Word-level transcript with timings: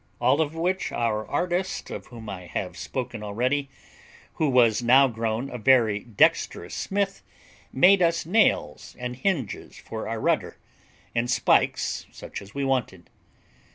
all 0.19 0.41
of 0.41 0.55
which 0.55 0.91
our 0.91 1.27
artist, 1.27 1.91
of 1.91 2.07
whom 2.07 2.27
I 2.27 2.47
have 2.47 2.75
spoken 2.75 3.21
already, 3.21 3.69
who 4.33 4.49
was 4.49 4.81
now 4.81 5.07
grown 5.07 5.51
a 5.51 5.59
very 5.59 5.99
dexterous 5.99 6.73
smith, 6.73 7.21
made 7.71 8.01
us 8.01 8.25
nails 8.25 8.95
and 8.97 9.15
hinges 9.15 9.77
for 9.77 10.07
our 10.07 10.19
rudder, 10.19 10.57
and 11.13 11.29
spikes 11.29 12.07
such 12.11 12.41
as 12.41 12.55
we 12.55 12.65
wanted. 12.65 13.11